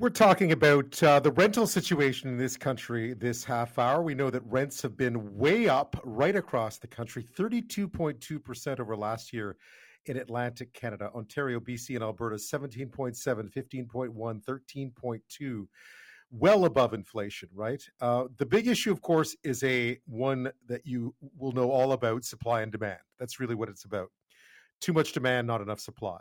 [0.00, 4.00] We're talking about uh, the rental situation in this country this half hour.
[4.00, 9.32] We know that rents have been way up right across the country, 32.2% over last
[9.32, 9.56] year
[10.06, 11.10] in Atlantic Canada.
[11.16, 15.66] Ontario, BC, and Alberta, 17.7, 15.1, 13.2,
[16.30, 17.82] well above inflation, right?
[18.00, 22.24] Uh, the big issue, of course, is a one that you will know all about
[22.24, 23.00] supply and demand.
[23.18, 24.10] That's really what it's about.
[24.80, 26.20] Too much demand, not enough supply.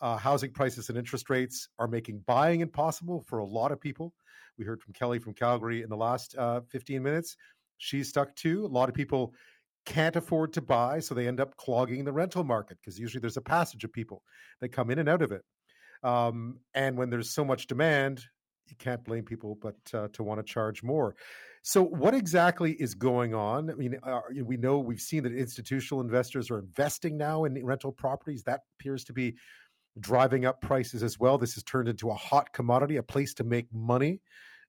[0.00, 4.12] Uh, housing prices and interest rates are making buying impossible for a lot of people.
[4.56, 7.36] We heard from Kelly from Calgary in the last uh, 15 minutes.
[7.78, 8.64] She's stuck too.
[8.64, 9.34] A lot of people
[9.86, 13.36] can't afford to buy, so they end up clogging the rental market because usually there's
[13.36, 14.22] a passage of people
[14.60, 15.42] that come in and out of it.
[16.02, 18.24] Um, and when there's so much demand,
[18.68, 21.16] you can't blame people but uh, to want to charge more.
[21.62, 23.70] So, what exactly is going on?
[23.70, 27.92] I mean, uh, we know we've seen that institutional investors are investing now in rental
[27.92, 28.42] properties.
[28.44, 29.36] That appears to be
[30.00, 31.38] driving up prices as well.
[31.38, 34.20] This has turned into a hot commodity, a place to make money,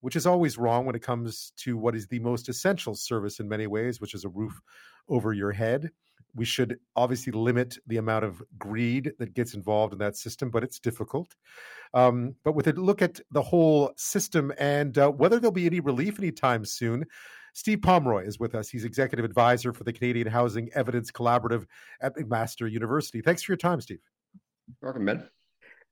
[0.00, 3.48] which is always wrong when it comes to what is the most essential service in
[3.48, 4.60] many ways, which is a roof
[5.08, 5.90] over your head.
[6.34, 10.62] We should obviously limit the amount of greed that gets involved in that system, but
[10.62, 11.34] it's difficult.
[11.94, 15.80] Um, but with a look at the whole system and uh, whether there'll be any
[15.80, 17.06] relief anytime soon,
[17.54, 18.68] Steve Pomeroy is with us.
[18.68, 21.64] He's executive advisor for the Canadian Housing Evidence Collaborative
[22.02, 23.22] at McMaster University.
[23.22, 24.00] Thanks for your time, Steve.
[24.80, 25.28] Welcome, Ben.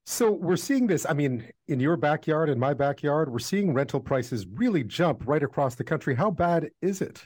[0.06, 1.06] So we're seeing this.
[1.08, 5.42] I mean, in your backyard, in my backyard, we're seeing rental prices really jump right
[5.42, 6.14] across the country.
[6.14, 7.24] How bad is it?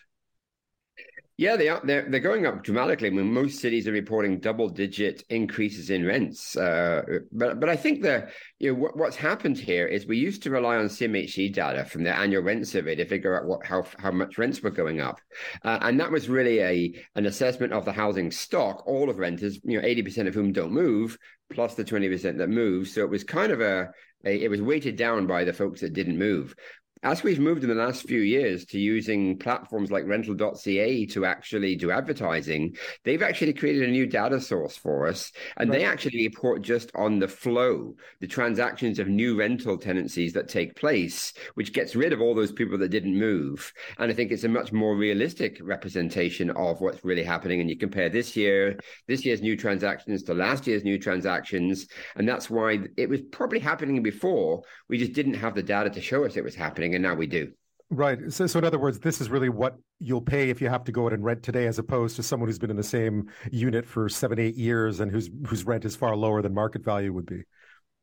[1.38, 1.80] Yeah, they are.
[1.84, 3.06] They're, they're going up dramatically.
[3.06, 6.56] I mean, most cities are reporting double-digit increases in rents.
[6.56, 10.42] Uh, but but I think that you know what, what's happened here is we used
[10.42, 13.84] to rely on CMHC data from the annual rent survey to figure out what how
[14.00, 15.20] how much rents were going up,
[15.62, 18.82] uh, and that was really a an assessment of the housing stock.
[18.88, 21.16] All of renters, you know, eighty percent of whom don't move,
[21.52, 22.91] plus the twenty percent that moved.
[22.91, 23.91] So it was kind of a,
[24.24, 26.54] a it was weighted down by the folks that didn't move
[27.02, 31.77] as we've moved in the last few years to using platforms like rental.ca to actually
[31.77, 35.32] do advertising, they've actually created a new data source for us.
[35.56, 35.78] And right.
[35.78, 40.76] they actually report just on the flow, the transactions of new rental tenancies that take
[40.76, 43.72] place, which gets rid of all those people that didn't move.
[43.98, 47.60] And I think it's a much more realistic representation of what's really happening.
[47.60, 51.86] And you compare this year, this year's new transactions to last year's new transactions.
[52.16, 54.62] And that's why it was probably happening before.
[54.88, 57.26] We just didn't have the data to show us it was happening and now we
[57.26, 57.53] do.
[57.91, 58.19] Right.
[58.31, 60.93] So, so in other words, this is really what you'll pay if you have to
[60.93, 63.87] go out and rent today, as opposed to someone who's been in the same unit
[63.87, 67.25] for seven, eight years and whose whose rent is far lower than market value would
[67.25, 67.43] be.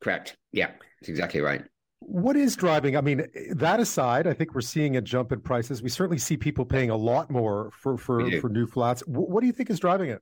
[0.02, 0.38] Correct.
[0.52, 1.64] Yeah, that's exactly right.
[2.00, 2.98] What is driving?
[2.98, 5.84] I mean, that aside, I think we're seeing a jump in prices.
[5.84, 9.04] We certainly see people paying a lot more for for for new flats.
[9.06, 10.22] What do you think is driving it?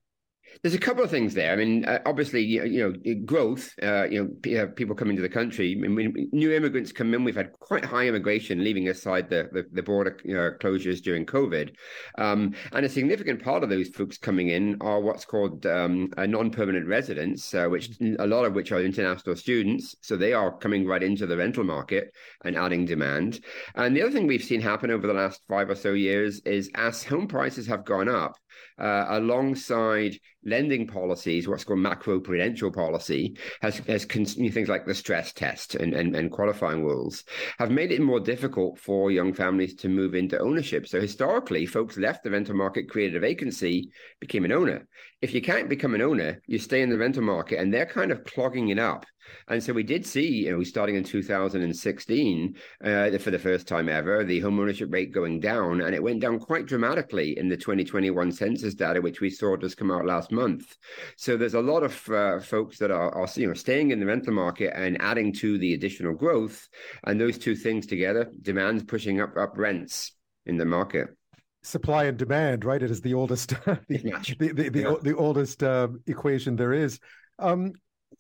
[0.62, 1.52] There's a couple of things there.
[1.52, 3.74] I mean, uh, obviously, you, you, know, growth.
[3.82, 5.74] Uh, you know, people coming to the country.
[5.74, 7.24] I mean, new immigrants come in.
[7.24, 11.26] We've had quite high immigration, leaving aside the the, the border you know, closures during
[11.26, 11.74] COVID,
[12.18, 16.88] um, and a significant part of those folks coming in are what's called um, non-permanent
[16.88, 17.90] residents, uh, which
[18.20, 19.96] a lot of which are international students.
[20.02, 23.44] So they are coming right into the rental market and adding demand.
[23.76, 26.70] And the other thing we've seen happen over the last five or so years is
[26.76, 28.36] as home prices have gone up,
[28.80, 34.94] uh, alongside lending policies, what's called macro prudential policy, has, has con- things like the
[34.94, 37.24] stress test and, and, and qualifying rules
[37.60, 40.88] have made it more difficult for young families to move into ownership.
[40.88, 44.88] So historically, folks left the rental market, created a vacancy, became an owner.
[45.22, 48.12] If you can't become an owner, you stay in the rental market, and they're kind
[48.12, 49.06] of clogging it up.
[49.48, 53.90] And so we did see, you know, starting in 2016, uh, for the first time
[53.90, 57.58] ever, the home ownership rate going down, and it went down quite dramatically in the
[57.58, 60.78] 2021 census data, which we saw just come out last month.
[61.18, 64.06] So there's a lot of uh, folks that are, are, you know, staying in the
[64.06, 66.68] rental market and adding to the additional growth,
[67.06, 70.14] and those two things together, demand's pushing up up rents
[70.46, 71.10] in the market
[71.64, 72.84] supply and demand, right?
[72.84, 74.96] It is the oldest, the, the, the, the, yeah.
[75.02, 77.00] the oldest uh, equation there is.
[77.40, 77.74] Um,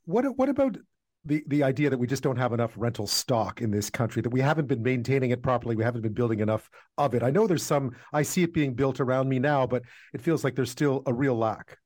[0.05, 0.77] what what about
[1.25, 4.29] the the idea that we just don't have enough rental stock in this country that
[4.29, 7.47] we haven't been maintaining it properly we haven't been building enough of it i know
[7.47, 9.83] there's some i see it being built around me now but
[10.13, 11.77] it feels like there's still a real lack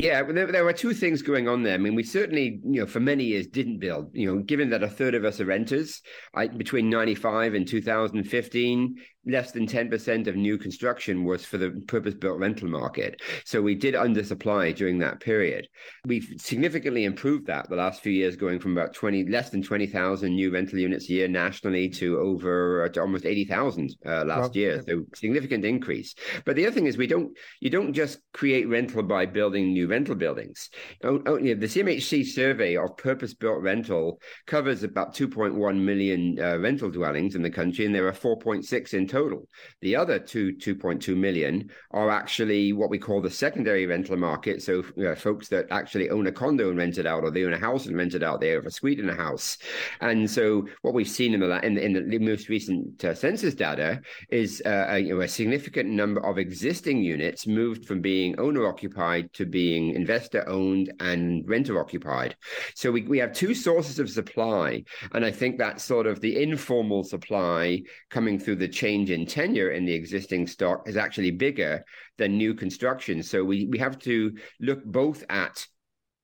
[0.00, 1.74] yeah, there, there were two things going on there.
[1.74, 4.08] I mean, we certainly, you know, for many years didn't build.
[4.14, 6.00] You know, given that a third of us are renters,
[6.34, 8.94] I, between '95 and 2015,
[9.26, 13.20] less than 10% of new construction was for the purpose built rental market.
[13.44, 15.68] So we did undersupply during that period.
[16.06, 20.34] We've significantly improved that the last few years, going from about 20, less than 20,000
[20.34, 24.82] new rental units a year nationally to over to almost 80,000 uh, last well, year.
[24.88, 26.14] So significant increase.
[26.46, 29.86] But the other thing is we don't, you don't just create rental by building new
[29.86, 30.70] rental buildings.
[31.04, 37.34] Oh, oh, the CMHC survey of purpose-built rental covers about 2.1 million uh, rental dwellings
[37.34, 39.48] in the country, and there are 4.6 in total.
[39.80, 44.62] The other two 2.2 million are actually what we call the secondary rental market.
[44.62, 47.44] So you know, folks that actually own a condo and rent it out, or they
[47.44, 48.40] own a house and rent it out.
[48.40, 49.58] They have a suite in a house,
[50.00, 53.54] and so what we've seen in the in the, in the most recent uh, census
[53.54, 58.38] data is uh, a, you know, a significant number of existing units moved from being
[58.38, 62.36] owner occupied to being investor owned and renter occupied.
[62.74, 64.84] So we, we have two sources of supply.
[65.12, 68.68] And I think that's sort of the informal supply coming through the
[69.00, 71.82] change in tenure in the existing stock is actually bigger
[72.18, 73.22] than new construction.
[73.22, 75.66] So we, we have to look both at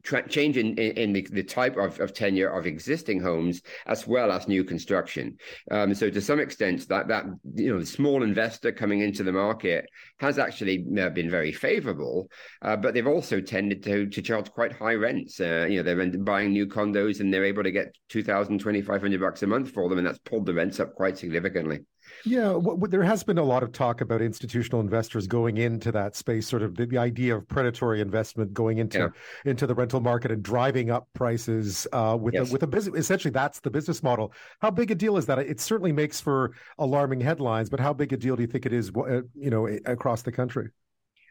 [0.02, 4.06] tra- change in, in, in the, the, type of, of tenure of existing homes as
[4.06, 5.38] well as new construction.
[5.70, 7.25] Um, so to some extent, that that
[7.55, 9.87] you know small investor coming into the market
[10.19, 12.29] has actually uh, been very favourable,
[12.61, 15.40] uh, but they've also tended to to charge quite high rents.
[15.40, 19.43] Uh, you know, they're buying new condos and they're able to get 2,000, 2,500 bucks
[19.43, 21.81] a month for them, and that's pulled the rents up quite significantly.
[22.25, 26.17] Yeah, w- there has been a lot of talk about institutional investors going into that
[26.17, 29.50] space, sort of the, the idea of predatory investment going into yeah.
[29.50, 32.49] into the rental market and driving up prices uh, with yes.
[32.49, 32.99] a, with a business.
[32.99, 34.32] Essentially, that's the business model.
[34.61, 35.38] How big a deal is that?
[35.38, 38.73] It certainly makes for alarming headlines, but how big a deal do you think it
[38.73, 38.91] is?
[38.97, 40.69] Uh, you know, across the country.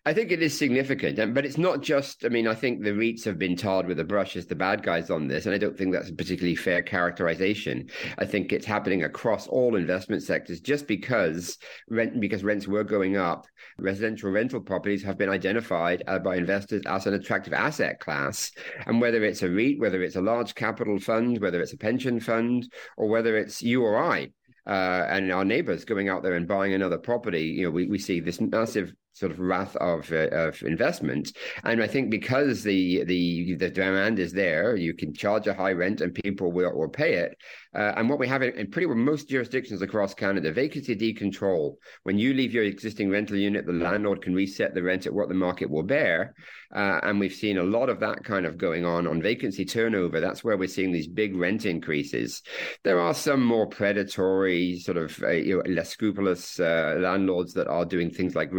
[0.08, 2.26] I think it is significant, but it's not just.
[2.26, 4.84] I mean, I think the REITs have been tarred with a brush as the bad
[4.84, 7.90] guys on this, and I don't think that's a particularly fair characterization.
[8.20, 10.60] I think it's happening across all investment sectors.
[10.60, 11.58] Just because
[11.90, 13.48] rent, because rents were going up,
[13.80, 18.52] residential rental properties have been identified uh, by investors as an attractive asset class,
[18.86, 22.20] and whether it's a REIT, whether it's a large capital fund, whether it's a pension
[22.20, 24.30] fund, or whether it's you or I.
[24.68, 28.00] Uh, and our neighbors going out there and buying another property, you know, we, we
[28.00, 31.32] see this massive sort of wrath of uh, of investment.
[31.64, 35.72] And I think because the the the demand is there, you can charge a high
[35.72, 37.38] rent and people will, will pay it.
[37.74, 41.76] Uh, and what we have in, in pretty well most jurisdictions across Canada, vacancy decontrol.
[42.04, 45.30] When you leave your existing rental unit, the landlord can reset the rent at what
[45.30, 46.36] the market will bear.
[46.74, 50.20] Uh, and we've seen a lot of that kind of going on on vacancy turnover.
[50.20, 52.42] That's where we're seeing these big rent increases.
[52.84, 57.68] There are some more predatory, sort of uh, you know, less scrupulous uh, landlords that
[57.68, 58.52] are doing things like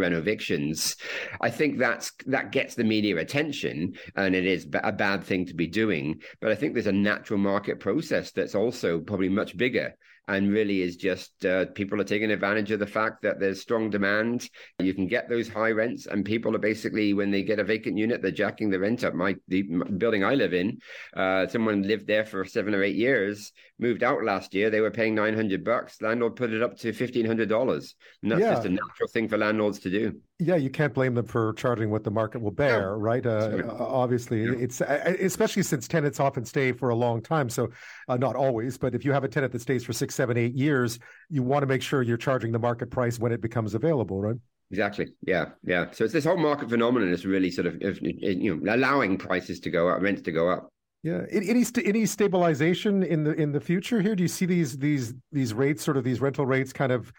[1.41, 5.53] I think that's that gets the media attention, and it is a bad thing to
[5.53, 6.21] be doing.
[6.41, 9.93] But I think there's a natural market process that's also probably much bigger
[10.27, 13.89] and really is just uh, people are taking advantage of the fact that there's strong
[13.89, 14.49] demand.
[14.79, 17.97] You can get those high rents, and people are basically when they get a vacant
[17.97, 19.13] unit, they're jacking the rent up.
[19.13, 19.63] My the
[19.97, 20.79] building I live in,
[21.15, 24.69] uh, someone lived there for seven or eight years, moved out last year.
[24.69, 26.01] They were paying nine hundred bucks.
[26.01, 28.53] Landlord put it up to fifteen hundred dollars, and that's yeah.
[28.53, 30.19] just a natural thing for landlords to do.
[30.39, 33.25] Yeah, you can't blame them for charging what the market will bear, right?
[33.25, 34.51] Uh, obviously, yeah.
[34.59, 37.49] it's especially since tenants often stay for a long time.
[37.49, 37.69] So,
[38.07, 40.53] uh, not always, but if you have a tenant that stays for six, seven, eight
[40.53, 40.99] years,
[41.29, 44.35] you want to make sure you're charging the market price when it becomes available, right?
[44.71, 45.07] Exactly.
[45.25, 45.45] Yeah.
[45.63, 45.91] Yeah.
[45.91, 49.69] So it's this whole market phenomenon is really sort of you know allowing prices to
[49.69, 50.69] go up, rents to go up.
[51.03, 51.21] Yeah.
[51.31, 54.15] Any any stabilization in the in the future here?
[54.15, 57.13] Do you see these these these rates, sort of these rental rates, kind of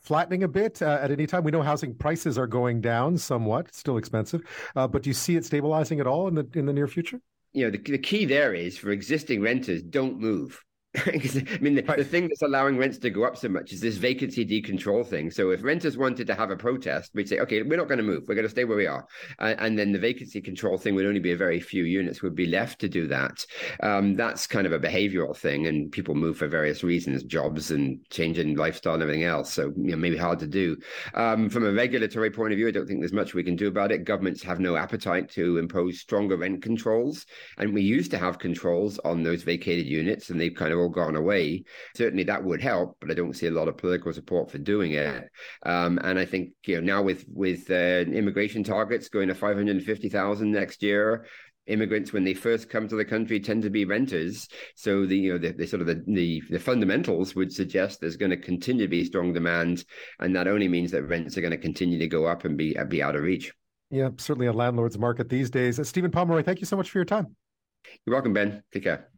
[0.00, 1.44] flattening a bit uh, at any time?
[1.44, 4.40] We know housing prices are going down somewhat, still expensive,
[4.74, 7.20] uh, but do you see it stabilizing at all in the in the near future?
[7.52, 10.62] You know, the, the key there is for existing renters, don't move.
[11.06, 11.98] I mean, the, right.
[11.98, 15.30] the, thing that's allowing rents to go up so much is this vacancy decontrol thing.
[15.30, 18.04] So if renters wanted to have a protest, we'd say, okay, we're not going to
[18.04, 18.24] move.
[18.26, 19.06] We're going to stay where we are.
[19.38, 22.34] And, and, then the vacancy control thing would only be a very few units would
[22.34, 23.44] be left to do that.
[23.82, 25.66] Um, that's kind of a behavioral thing.
[25.66, 29.52] And people move for various reasons, jobs and changing lifestyle and everything else.
[29.52, 30.76] So, you know, maybe hard to do.
[31.14, 33.68] Um, from a regulatory point of view, I don't think there's much we can do
[33.68, 34.04] about it.
[34.04, 37.26] Governments have no appetite to impose stronger rent controls.
[37.58, 40.92] And we used to have controls on those vacated units and they've kind of all
[40.92, 41.64] gone away.
[41.96, 44.92] Certainly that would help, but I don't see a lot of political support for doing
[44.92, 45.24] it.
[45.64, 49.56] Um, and I think you know now with with uh, immigration targets going to five
[49.56, 51.26] hundred and fifty thousand next year,
[51.66, 54.48] immigrants when they first come to the country tend to be renters.
[54.74, 58.16] So the you know the, the sort of the, the, the fundamentals would suggest there's
[58.16, 59.84] going to continue to be strong demand
[60.20, 62.76] and that only means that rents are going to continue to go up and be
[62.88, 63.52] be out of reach.
[63.90, 65.78] Yeah certainly a landlord's market these days.
[65.78, 67.34] Uh, stephen pomeroy thank you so much for your time.
[68.04, 68.62] You're welcome ben.
[68.72, 69.15] Take care